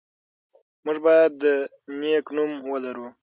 موږ 0.85 0.97
باید 1.05 1.35
نېک 1.99 2.25
نوم 2.35 2.51
ولرو. 2.71 3.07